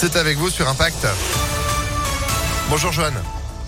C'est 0.00 0.14
avec 0.14 0.38
vous 0.38 0.48
sur 0.48 0.68
Impact. 0.68 1.08
Bonjour 2.70 2.92
Joanne. 2.92 3.20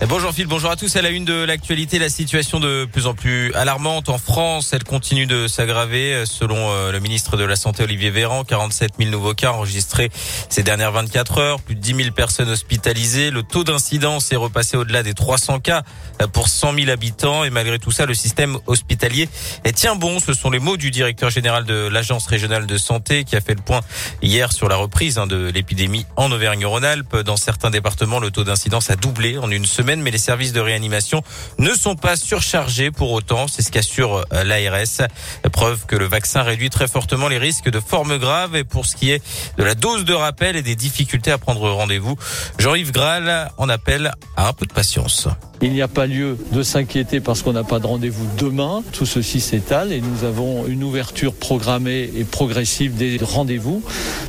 Bonjour 0.09 0.33
Phil, 0.33 0.47
bonjour 0.47 0.71
à 0.71 0.75
tous. 0.75 0.95
À 0.95 1.03
la 1.03 1.11
une 1.11 1.25
de 1.25 1.43
l'actualité, 1.43 1.99
la 1.99 2.09
situation 2.09 2.59
de 2.59 2.85
plus 2.91 3.05
en 3.05 3.13
plus 3.13 3.53
alarmante 3.53 4.09
en 4.09 4.17
France. 4.17 4.73
Elle 4.73 4.83
continue 4.83 5.27
de 5.27 5.47
s'aggraver. 5.47 6.23
Selon 6.25 6.57
euh, 6.57 6.91
le 6.91 6.99
ministre 6.99 7.37
de 7.37 7.43
la 7.43 7.55
Santé 7.55 7.83
Olivier 7.83 8.09
Véran, 8.09 8.43
47 8.43 8.93
000 8.97 9.11
nouveaux 9.11 9.35
cas 9.35 9.51
enregistrés 9.51 10.09
ces 10.49 10.63
dernières 10.63 10.91
24 10.91 11.37
heures, 11.37 11.61
plus 11.61 11.75
de 11.75 11.81
10 11.81 11.95
000 11.95 12.15
personnes 12.15 12.49
hospitalisées. 12.49 13.29
Le 13.29 13.43
taux 13.43 13.63
d'incidence 13.63 14.31
est 14.31 14.37
repassé 14.37 14.75
au-delà 14.75 15.03
des 15.03 15.13
300 15.13 15.59
cas 15.59 15.83
pour 16.33 16.47
100 16.47 16.73
000 16.73 16.89
habitants. 16.89 17.43
Et 17.43 17.51
malgré 17.51 17.77
tout 17.77 17.91
ça, 17.91 18.07
le 18.07 18.15
système 18.15 18.57
hospitalier 18.65 19.29
tient 19.75 19.95
bon. 19.95 20.19
Ce 20.19 20.33
sont 20.33 20.49
les 20.49 20.59
mots 20.59 20.77
du 20.77 20.89
directeur 20.89 21.29
général 21.29 21.63
de 21.65 21.87
l'Agence 21.87 22.25
régionale 22.25 22.65
de 22.65 22.77
santé 22.79 23.23
qui 23.23 23.35
a 23.35 23.41
fait 23.41 23.53
le 23.53 23.61
point 23.61 23.81
hier 24.23 24.51
sur 24.51 24.67
la 24.67 24.77
reprise 24.77 25.19
hein, 25.19 25.27
de 25.27 25.51
l'épidémie 25.53 26.07
en 26.15 26.31
Auvergne-Rhône-Alpes. 26.31 27.17
Dans 27.17 27.37
certains 27.37 27.69
départements, 27.69 28.19
le 28.19 28.31
taux 28.31 28.43
d'incidence 28.43 28.89
a 28.89 28.95
doublé 28.95 29.37
en 29.37 29.51
une 29.51 29.65
semaine 29.65 29.90
mais 29.99 30.11
les 30.11 30.17
services 30.17 30.53
de 30.53 30.59
réanimation 30.59 31.23
ne 31.57 31.71
sont 31.73 31.95
pas 31.95 32.15
surchargés 32.15 32.91
pour 32.91 33.11
autant. 33.11 33.47
C'est 33.47 33.61
ce 33.61 33.71
qu'assure 33.71 34.23
euh, 34.33 34.43
l'ARS. 34.43 35.07
Preuve 35.51 35.85
que 35.85 35.95
le 35.95 36.05
vaccin 36.05 36.43
réduit 36.43 36.69
très 36.69 36.87
fortement 36.87 37.27
les 37.27 37.37
risques 37.37 37.69
de 37.69 37.79
formes 37.79 38.17
graves. 38.17 38.55
Et 38.55 38.63
pour 38.63 38.85
ce 38.85 38.95
qui 38.95 39.11
est 39.11 39.21
de 39.57 39.63
la 39.63 39.75
dose 39.75 40.05
de 40.05 40.13
rappel 40.13 40.55
et 40.55 40.61
des 40.61 40.75
difficultés 40.75 41.31
à 41.31 41.37
prendre 41.37 41.69
rendez-vous, 41.69 42.15
Jean-Yves 42.57 42.91
Graal 42.91 43.51
en 43.57 43.69
appelle 43.69 44.11
à 44.37 44.47
un 44.47 44.53
peu 44.53 44.65
de 44.65 44.73
patience. 44.73 45.27
Il 45.63 45.73
n'y 45.73 45.81
a 45.83 45.87
pas 45.87 46.07
lieu 46.07 46.37
de 46.51 46.63
s'inquiéter 46.63 47.19
parce 47.19 47.43
qu'on 47.43 47.53
n'a 47.53 47.63
pas 47.63 47.79
de 47.79 47.85
rendez-vous 47.85 48.27
demain. 48.37 48.83
Tout 48.93 49.05
ceci 49.05 49.39
s'étale 49.39 49.93
et 49.93 50.01
nous 50.01 50.23
avons 50.23 50.65
une 50.65 50.83
ouverture 50.83 51.33
programmée 51.33 52.09
et 52.15 52.23
progressive 52.23 52.95
des 52.95 53.19
rendez-vous 53.21 53.83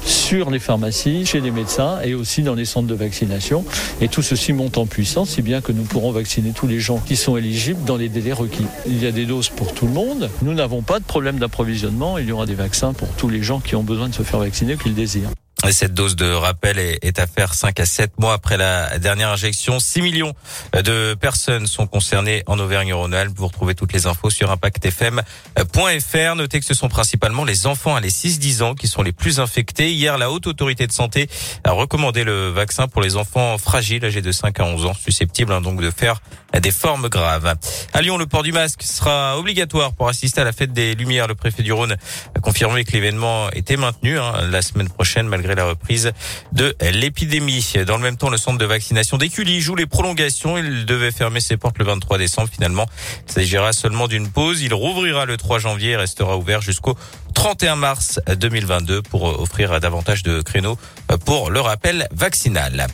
sur 0.05 0.51
les 0.51 0.59
pharmacies, 0.59 1.25
chez 1.27 1.41
les 1.41 1.51
médecins 1.51 2.01
et 2.03 2.15
aussi 2.15 2.43
dans 2.43 2.55
les 2.55 2.65
centres 2.65 2.87
de 2.87 2.95
vaccination. 2.95 3.65
Et 4.01 4.09
tout 4.09 4.23
ceci 4.23 4.53
monte 4.53 4.79
en 4.79 4.87
puissance, 4.87 5.31
si 5.31 5.43
bien 5.43 5.52
que 5.61 5.73
nous 5.73 5.83
pourrons 5.83 6.13
vacciner 6.13 6.53
tous 6.53 6.67
les 6.67 6.81
gens 6.81 6.99
qui 6.99 7.17
sont 7.17 7.37
éligibles 7.37 7.85
dans 7.85 7.97
les 7.97 8.09
délais 8.09 8.33
requis. 8.33 8.67
Il 8.87 9.03
y 9.03 9.07
a 9.07 9.13
des 9.13 9.27
doses 9.27 9.49
pour 9.49 9.75
tout 9.75 9.87
le 9.87 9.93
monde. 9.93 10.31
Nous 10.43 10.55
n'avons 10.55 10.83
pas 10.83 11.01
de 11.01 11.05
problème 11.05 11.39
d'approvisionnement. 11.39 12.19
Il 12.19 12.27
y 12.27 12.33
aura 12.33 12.47
des 12.47 12.55
vaccins 12.55 12.93
pour 12.93 13.09
tous 13.09 13.29
les 13.29 13.43
gens 13.43 13.61
qui 13.61 13.77
ont 13.77 13.83
besoin 13.83 14.09
de 14.09 14.15
se 14.15 14.23
faire 14.23 14.41
vacciner, 14.41 14.77
qui 14.77 14.89
le 14.89 14.95
désirent. 14.95 15.31
Cette 15.71 15.95
dose 15.95 16.17
de 16.17 16.31
rappel 16.31 16.79
est 16.79 17.19
à 17.19 17.27
faire 17.27 17.55
5 17.55 17.79
à 17.79 17.87
7 17.87 18.19
mois 18.19 18.35
après 18.35 18.57
la 18.57 18.99
dernière 18.99 19.31
injection. 19.31 19.79
6 19.79 20.03
millions 20.03 20.35
de 20.75 21.15
personnes 21.15 21.67
sont 21.67 21.87
concernées 21.87 22.43
en 22.47 22.59
Auvergne-Rhône-Alpes. 22.59 23.33
Vous 23.37 23.47
retrouvez 23.47 23.75
toutes 23.75 23.93
les 23.93 24.07
infos 24.07 24.29
sur 24.29 24.51
impactfm.fr. 24.51 26.35
Notez 26.37 26.61
que 26.61 26.67
ce 26.67 26.75
sont 26.75 26.89
principalement 26.89 27.45
les 27.45 27.67
enfants 27.67 27.95
à 27.95 28.01
les 28.01 28.11
6-10 28.11 28.63
ans 28.63 28.75
qui 28.75 28.89
sont 28.89 29.03
les 29.03 29.13
plus 29.13 29.41
infectés. 29.41 29.93
Hier, 29.93 30.19
la 30.19 30.31
Haute 30.31 30.49
Autorité 30.49 30.87
de 30.87 30.93
Santé 30.93 31.29
a 31.65 31.71
recommandé 31.71 32.25
le 32.25 32.49
vaccin 32.51 32.89
pour 32.89 33.01
les 33.01 33.17
enfants 33.17 33.57
fragiles 33.57 34.05
âgés 34.05 34.23
de 34.23 34.33
5 34.33 34.59
à 34.61 34.65
11 34.65 34.87
ans, 34.87 34.95
susceptibles 34.95 35.53
hein, 35.53 35.61
donc 35.61 35.81
de 35.81 35.91
faire 35.91 36.21
des 36.61 36.73
formes 36.73 37.09
graves. 37.09 37.55
À 37.95 38.03
Lyon, 38.03 38.19
le 38.19 38.27
port 38.27 38.43
du 38.43 38.53
masque 38.53 38.83
sera 38.83 39.39
obligatoire 39.39 39.93
pour 39.93 40.09
assister 40.09 40.41
à 40.41 40.45
la 40.45 40.53
fête 40.53 40.73
des 40.73 40.95
Lumières. 40.95 41.29
Le 41.29 41.35
préfet 41.35 41.63
du 41.63 41.73
Rhône 41.73 41.97
a 42.37 42.41
confirmé 42.41 42.85
que 42.85 42.93
l'événement 42.93 43.51
était 43.53 43.77
maintenu 43.77 44.19
hein, 44.19 44.33
la 44.51 44.61
semaine 44.61 44.91
prochaine 44.91 45.29
malgré 45.29 45.52
la 45.55 45.65
reprise 45.65 46.13
de 46.53 46.75
l'épidémie. 46.93 47.75
Dans 47.87 47.97
le 47.97 48.03
même 48.03 48.17
temps, 48.17 48.31
le 48.31 48.37
centre 48.37 48.59
de 48.59 48.65
vaccination 48.65 49.17
d'Écully 49.17 49.61
joue 49.61 49.75
les 49.75 49.87
prolongations. 49.87 50.59
Il 50.59 50.87
devait 50.87 51.13
fermer 51.13 51.41
ses 51.41 51.57
portes 51.57 51.79
le 51.79 51.85
23 51.85 52.19
décembre. 52.19 52.49
Finalement, 52.53 52.87
il 53.27 53.33
s'agira 53.33 53.73
seulement 53.73 54.09
d'une 54.09 54.31
pause. 54.31 54.63
Il 54.63 54.75
rouvrira 54.75 55.25
le 55.25 55.37
3 55.37 55.59
janvier 55.59 55.91
et 55.91 55.97
restera 55.97 56.37
ouvert 56.37 56.61
jusqu'au 56.61 56.97
31 57.35 57.77
mars 57.77 58.21
2022 58.35 59.03
pour 59.03 59.25
offrir 59.41 59.81
davantage 59.81 60.23
de 60.23 60.43
créneaux 60.43 60.79
pour 61.25 61.51
le 61.51 61.61
rappel 61.61 62.09
vaccinal. 62.13 62.87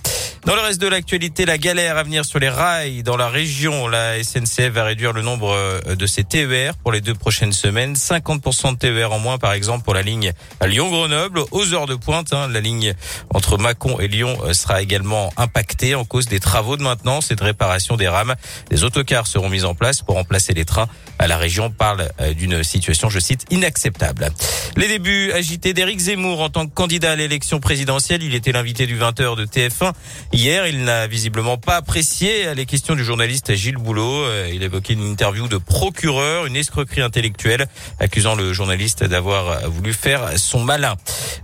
Dans 0.44 0.54
le 0.54 0.60
reste 0.62 0.80
de 0.80 0.86
l'actualité, 0.86 1.44
la 1.44 1.58
galère 1.58 1.98
à 1.98 2.02
venir 2.02 2.24
sur 2.24 2.38
les 2.38 2.48
rails 2.48 3.02
dans 3.02 3.16
la 3.16 3.28
région. 3.28 3.88
La 3.88 4.22
SNCF 4.22 4.70
va 4.70 4.84
réduire 4.84 5.12
le 5.12 5.22
nombre 5.22 5.50
euh, 5.50 5.96
de 5.96 6.06
ses 6.06 6.24
TER 6.24 6.74
pour 6.76 6.92
les 6.92 7.00
deux 7.00 7.14
prochaines 7.14 7.52
semaines. 7.52 7.94
50% 7.94 8.72
de 8.72 8.78
TER 8.78 9.12
en 9.12 9.18
moins, 9.18 9.38
par 9.38 9.52
exemple, 9.52 9.84
pour 9.84 9.94
la 9.94 10.02
ligne 10.02 10.32
Lyon-Grenoble. 10.64 11.42
Aux 11.50 11.74
heures 11.74 11.86
de 11.86 11.96
pointe, 11.96 12.32
hein, 12.32 12.48
la 12.48 12.60
ligne 12.60 12.94
entre 13.34 13.58
Mâcon 13.58 13.98
et 14.00 14.08
Lyon 14.08 14.38
euh, 14.44 14.52
sera 14.52 14.80
également 14.80 15.32
impactée 15.36 15.94
en 15.94 16.04
cause 16.04 16.26
des 16.26 16.40
travaux 16.40 16.76
de 16.76 16.82
maintenance 16.82 17.30
et 17.30 17.36
de 17.36 17.42
réparation 17.42 17.96
des 17.96 18.08
rames. 18.08 18.34
Les 18.70 18.84
autocars 18.84 19.26
seront 19.26 19.48
mis 19.48 19.64
en 19.64 19.74
place 19.74 20.02
pour 20.02 20.14
remplacer 20.14 20.54
les 20.54 20.64
trains. 20.64 20.88
La 21.20 21.36
région 21.36 21.70
parle 21.70 22.08
euh, 22.20 22.32
d'une 22.32 22.62
situation, 22.62 23.10
je 23.10 23.18
cite, 23.18 23.44
inacceptable. 23.50 24.30
Les 24.76 24.86
débuts 24.86 25.32
agités 25.32 25.74
d'Éric 25.74 25.98
Zemmour 25.98 26.40
en 26.40 26.48
tant 26.48 26.66
que 26.66 26.72
candidat 26.72 27.12
à 27.12 27.16
l'élection 27.16 27.60
présidentielle. 27.60 28.22
Il 28.22 28.34
était 28.34 28.52
l'invité 28.52 28.86
du 28.86 28.96
20h 28.96 29.36
de 29.36 29.44
TF1. 29.44 29.92
Hier, 30.30 30.66
il 30.66 30.84
n'a 30.84 31.06
visiblement 31.06 31.56
pas 31.56 31.76
apprécié 31.76 32.54
les 32.54 32.66
questions 32.66 32.94
du 32.94 33.02
journaliste 33.02 33.54
Gilles 33.54 33.78
Boulot. 33.78 34.24
Euh, 34.24 34.50
il 34.52 34.62
évoquait 34.62 34.92
une 34.92 35.10
interview 35.10 35.48
de 35.48 35.56
procureur, 35.56 36.44
une 36.44 36.54
escroquerie 36.54 37.00
intellectuelle, 37.00 37.66
accusant 37.98 38.34
le 38.34 38.52
journaliste 38.52 39.04
d'avoir 39.04 39.68
voulu 39.70 39.94
faire 39.94 40.38
son 40.38 40.60
malin. 40.60 40.96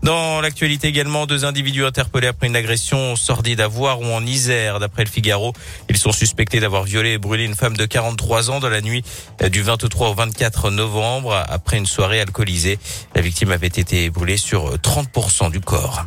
Dans 0.03 0.43
l'actualité 0.43 0.87
également, 0.87 1.25
deux 1.25 1.47
individus 1.47 1.85
interpellés 1.85 2.27
après 2.27 2.47
une 2.47 2.57
agression 2.57 3.17
sordide 3.17 3.63
à 3.63 3.69
voir 3.69 4.03
ou 4.03 4.05
en 4.05 4.25
Isère. 4.27 4.81
D'après 4.81 5.05
le 5.05 5.11
Figaro, 5.11 5.55
ils 5.89 5.97
sont 5.97 6.13
suspectés 6.13 6.61
d'avoir 6.61 6.85
violé 6.85 7.13
et 7.13 7.19
brûlé 7.19 7.45
une 7.45 7.55
femme 7.55 7.79
de 7.79 7.87
43 7.87 8.51
ans 8.51 8.61
dans 8.61 8.69
la 8.69 8.83
nuit 8.83 9.03
du 9.51 9.63
23 9.63 10.11
au 10.11 10.15
24 10.15 10.71
novembre 10.71 11.43
après 11.49 11.79
une 11.79 11.87
soirée 11.87 12.21
alcoolisée. 12.21 12.79
La 13.15 13.23
victime 13.23 13.51
avait 13.51 13.67
été 13.67 14.11
brûlée 14.11 14.37
sur 14.37 14.75
30% 14.77 15.51
du 15.51 15.61
corps. 15.61 16.05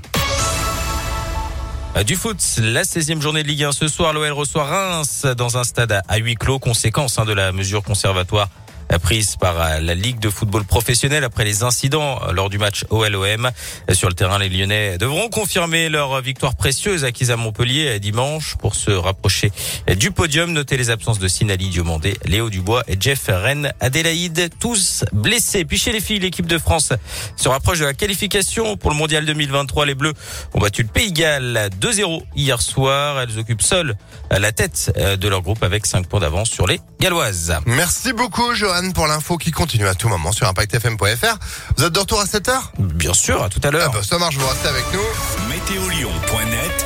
Du 2.06 2.16
foot, 2.16 2.38
la 2.60 2.84
16e 2.84 3.22
journée 3.22 3.42
de 3.42 3.48
Ligue 3.48 3.64
1 3.64 3.72
ce 3.72 3.88
soir, 3.88 4.14
l'OL 4.14 4.32
reçoit 4.32 4.66
Reims 4.66 5.26
dans 5.26 5.58
un 5.58 5.64
stade 5.64 6.00
à 6.08 6.18
huis 6.18 6.36
clos, 6.36 6.60
conséquence 6.60 7.18
hein, 7.18 7.26
de 7.26 7.34
la 7.34 7.52
mesure 7.52 7.84
conservatoire 7.84 8.50
prise 9.00 9.36
par 9.36 9.62
euh, 9.62 9.80
la 9.80 9.96
Ligue 9.96 10.20
de 10.20 10.30
football 10.30 10.64
professionnel 10.64 11.24
après 11.24 11.44
les 11.44 11.64
incidents 11.64 12.20
euh, 12.24 12.32
lors 12.32 12.50
du 12.50 12.58
match 12.58 12.86
OLOM. 12.90 13.50
Sur 13.94 14.10
le 14.10 14.16
terrain, 14.16 14.40
les 14.40 14.50
Lyonnais 14.50 14.98
devront 14.98 15.30
confirmer 15.30 15.90
leur 15.90 16.22
victoire 16.22 16.56
précieuse 16.56 17.04
acquise 17.04 17.32
à 17.32 17.38
Montpellier 17.38 18.00
dimanche 18.00 18.56
pour 18.56 18.76
se 18.76 18.92
rapprocher 18.92 19.52
du 19.98 20.12
podium. 20.12 20.52
Notez 20.52 20.78
les 20.78 20.90
absences 20.90 21.20
de 21.20 21.28
Sinali 21.28 21.70
Diomandé, 21.70 22.18
Léo 22.26 22.50
Dubois 22.50 22.84
et 22.88 22.98
Jeff 23.00 23.26
Rennes, 23.28 23.74
Adélaïde, 23.80 24.50
tous 24.60 25.06
blessés. 25.14 25.66
Puis 25.66 25.78
chez 25.78 25.92
les 25.92 26.02
filles, 26.02 26.20
l'équipe 26.20 26.48
de 26.48 26.58
France 26.58 26.94
se 27.36 27.50
rapproche 27.50 27.80
de 27.80 27.86
la 27.86 27.94
qualification 27.94 28.78
pour 28.78 28.92
le 28.92 28.98
mondial 28.98 29.26
2023. 29.26 29.86
Les 29.86 29.96
Bleus 29.96 30.14
ont 30.54 30.60
battu 30.60 30.84
le 30.84 30.90
Pays 30.90 31.12
Galles 31.12 31.70
2-0 31.80 32.24
hier 32.36 32.62
soir. 32.62 33.22
Elles 33.22 33.38
occupent 33.40 33.62
seules 33.62 33.96
la 34.32 34.52
tête 34.52 34.94
euh, 34.98 35.16
de 35.16 35.28
leur 35.28 35.42
groupe 35.42 35.64
avec 35.64 35.86
5 35.86 36.08
points 36.08 36.20
d'avance 36.20 36.50
sur 36.50 36.68
les 36.68 36.80
Galloises. 37.00 37.56
Merci 37.66 38.14
beaucoup, 38.14 38.54
Johan 38.78 38.92
pour 38.92 39.08
l'info 39.08 39.38
qui 39.38 39.52
continue 39.52 39.88
à 39.88 39.96
tout 39.96 40.08
moment 40.10 40.32
sur 40.32 40.48
ImpactFM.fr. 40.48 41.38
Vous 41.78 41.84
êtes 41.84 41.94
de 41.94 42.00
retour 42.00 42.22
à 42.22 42.26
7h 42.26 42.54
Bien 42.80 43.14
sûr, 43.14 43.44
à 43.44 43.50
tout 43.50 43.62
à 43.64 43.72
l'heure. 43.72 43.92
Ah 43.94 43.98
bah, 43.98 44.04
ça 44.04 44.18
marche, 44.18 44.36
vous 44.38 44.48
restez 44.48 44.68
avec 44.68 44.86
nous. 44.94 45.50
Météolion.net 45.50 46.86